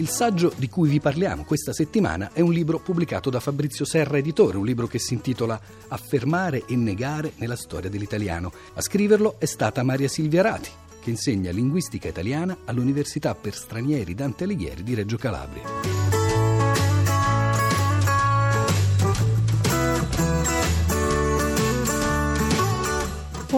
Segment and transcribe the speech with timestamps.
[0.00, 4.16] Il saggio di cui vi parliamo questa settimana è un libro pubblicato da Fabrizio Serra
[4.16, 8.50] Editore, un libro che si intitola Affermare e negare nella storia dell'italiano.
[8.72, 10.70] A scriverlo è stata Maria Silvia Rati,
[11.02, 15.99] che insegna linguistica italiana all'Università per stranieri Dante Alighieri di Reggio Calabria.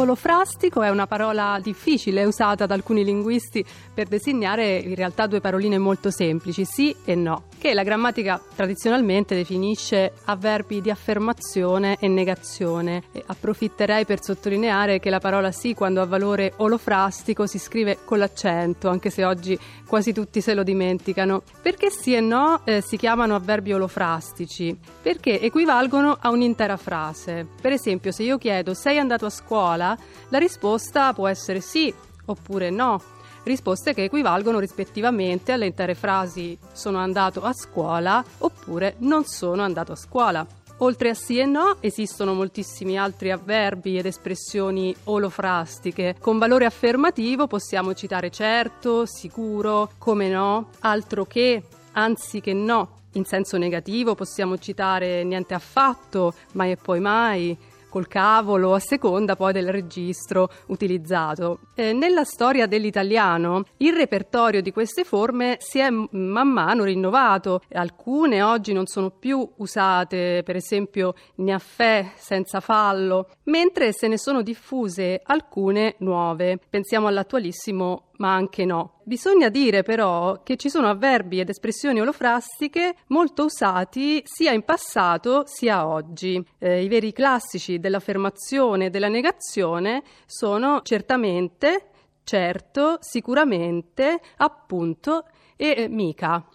[0.03, 3.64] Olofrastico è una parola difficile usata da alcuni linguisti
[3.95, 9.36] per designare in realtà due paroline molto semplici, sì e no, che la grammatica tradizionalmente
[9.36, 13.04] definisce avverbi di affermazione e negazione.
[13.13, 18.19] E approfitterei per sottolineare che la parola sì quando ha valore olofrastico si scrive con
[18.19, 21.43] l'accento, anche se oggi quasi tutti se lo dimenticano.
[21.63, 24.77] Perché sì e no eh, si chiamano avverbi olofrastici?
[25.00, 27.46] Perché equivalgono a un'intera frase.
[27.61, 29.92] Per esempio, se io chiedo sei andato a scuola,
[30.29, 31.93] la risposta può essere sì
[32.27, 33.00] oppure no.
[33.45, 39.92] Risposte che equivalgono rispettivamente alle intere frasi sono andato a scuola oppure non sono andato
[39.92, 40.47] a scuola.
[40.78, 46.16] Oltre a sì e no, esistono moltissimi altri avverbi ed espressioni olofrastiche.
[46.19, 53.00] Con valore affermativo possiamo citare certo, sicuro, come no, altro che, anzi che no.
[53.12, 57.56] In senso negativo possiamo citare niente affatto, mai e poi mai,
[57.92, 61.60] col cavolo, a seconda poi del registro utilizzato.
[61.74, 68.40] Eh, nella storia dell'italiano il repertorio di queste forme si è man mano rinnovato, alcune
[68.40, 75.20] oggi non sono più usate, per esempio niaffè senza fallo, mentre se ne sono diffuse
[75.22, 76.58] alcune nuove.
[76.70, 79.01] Pensiamo all'attualissimo ma anche no.
[79.03, 85.42] Bisogna dire però che ci sono avverbi ed espressioni olofrastiche molto usati sia in passato
[85.47, 86.43] sia oggi.
[86.59, 91.89] Eh, I veri classici dell'affermazione e della negazione sono certamente,
[92.23, 95.25] certo, sicuramente, appunto
[95.56, 96.47] e eh, mica.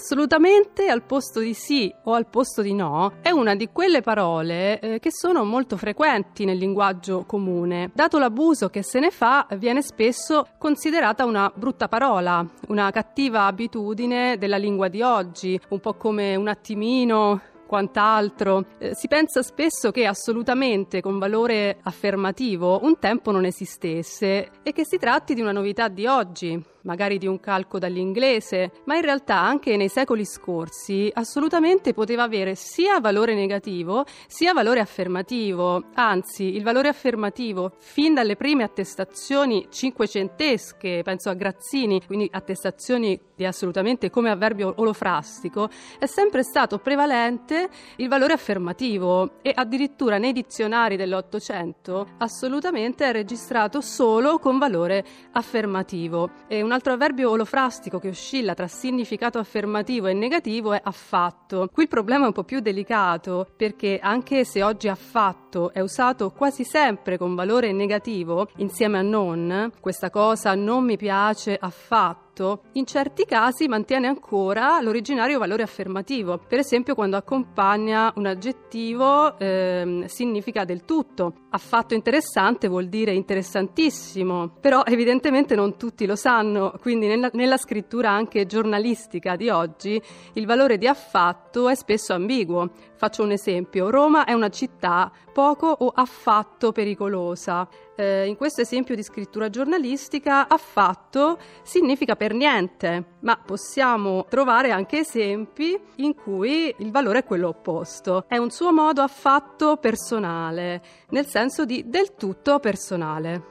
[0.00, 4.80] Assolutamente al posto di sì o al posto di no è una di quelle parole
[4.80, 7.90] eh, che sono molto frequenti nel linguaggio comune.
[7.92, 14.38] Dato l'abuso che se ne fa, viene spesso considerata una brutta parola, una cattiva abitudine
[14.38, 18.64] della lingua di oggi, un po' come un attimino, quant'altro.
[18.78, 24.84] Eh, si pensa spesso che assolutamente con valore affermativo un tempo non esistesse e che
[24.84, 29.38] si tratti di una novità di oggi magari di un calco dall'inglese, ma in realtà
[29.38, 35.84] anche nei secoli scorsi assolutamente poteva avere sia valore negativo sia valore affermativo.
[35.94, 43.44] Anzi, il valore affermativo, fin dalle prime attestazioni cinquecentesche, penso a Grazzini, quindi attestazioni di
[43.44, 45.68] assolutamente come avverbio olofrastico,
[45.98, 53.80] è sempre stato prevalente il valore affermativo e addirittura nei dizionari dell'Ottocento assolutamente è registrato
[53.80, 56.30] solo con valore affermativo.
[56.48, 61.68] E un altro avverbio olofrastico che oscilla tra significato affermativo e negativo è affatto.
[61.72, 66.30] Qui il problema è un po' più delicato perché anche se oggi affatto è usato
[66.30, 72.62] quasi sempre con valore negativo insieme a non, questa cosa non mi piace affatto fatto,
[72.72, 76.38] in certi casi mantiene ancora l'originario valore affermativo.
[76.38, 81.34] Per esempio, quando accompagna un aggettivo eh, significa del tutto.
[81.50, 88.10] Affatto interessante vuol dire interessantissimo, però evidentemente non tutti lo sanno, quindi nella, nella scrittura
[88.10, 90.00] anche giornalistica di oggi
[90.34, 92.70] il valore di affatto è spesso ambiguo.
[92.94, 97.66] Faccio un esempio: Roma è una città poco o affatto pericolosa.
[97.96, 104.98] Eh, in questo esempio di scrittura giornalistica, affatto significa per niente, ma possiamo trovare anche
[104.98, 108.26] esempi in cui il valore è quello opposto.
[108.28, 110.82] È un suo modo affatto personale,
[111.12, 113.44] nel senso di del tutto personale.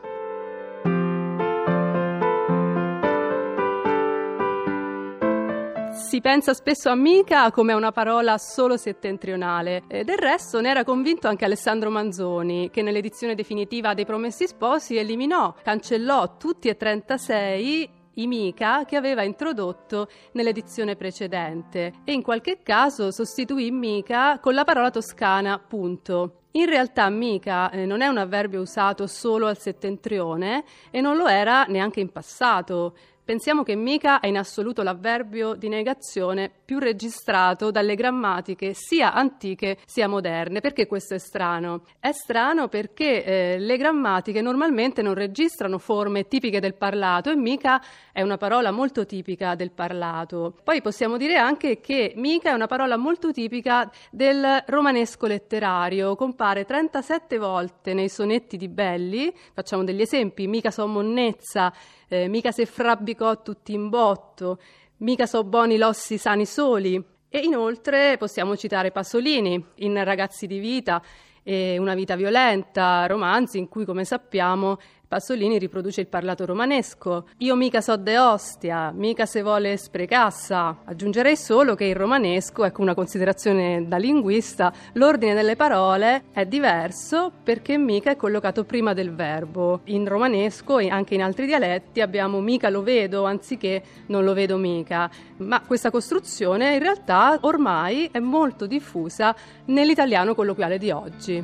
[5.91, 9.81] Si pensa spesso a mica come a una parola solo settentrionale.
[9.87, 14.95] E del resto ne era convinto anche Alessandro Manzoni, che nell'edizione definitiva dei Promessi Sposi
[14.95, 22.59] eliminò, cancellò tutti e 36 i mica che aveva introdotto nell'edizione precedente e in qualche
[22.63, 26.35] caso sostituì mica con la parola toscana punto.
[26.51, 31.27] In realtà mica eh, non è un avverbio usato solo al settentrione e non lo
[31.27, 32.95] era neanche in passato
[33.29, 39.77] Pensiamo che mica è in assoluto l'avverbio di negazione più registrato dalle grammatiche sia antiche
[39.85, 40.61] sia moderne.
[40.61, 41.83] Perché questo è strano?
[41.99, 47.79] È strano perché eh, le grammatiche normalmente non registrano forme tipiche del parlato e mica
[48.11, 50.55] è una parola molto tipica del parlato.
[50.63, 56.65] Poi possiamo dire anche che mica è una parola molto tipica del romanesco letterario, compare
[56.65, 61.71] 37 volte nei sonetti di Belli, facciamo degli esempi, mica so monnezza,
[62.09, 64.59] eh, mica se frabbicò tutti in botto,
[64.97, 67.01] mica so buoni lossi sani soli.
[67.31, 71.01] E inoltre possiamo citare Pasolini in Ragazzi di vita
[71.43, 74.77] e Una vita violenta, romanzi in cui, come sappiamo,
[75.09, 77.29] Pasolini riproduce il parlato romanesco.
[77.37, 80.81] Io mica so de ostia, mica se vuole sprecassa.
[80.85, 87.31] Aggiungerei solo che il romanesco, ecco una considerazione da linguista, l'ordine delle parole è diverso
[87.41, 89.81] perché mica è collocato prima del verbo.
[89.85, 94.57] In romanesco e anche in altri dialetti abbiamo mica lo vedo anziché non lo vedo
[94.57, 95.09] mica.
[95.37, 99.35] Ma questa costruzione in realtà ormai è molto diffusa
[99.65, 101.37] nell'italiano colloquiale di oggi.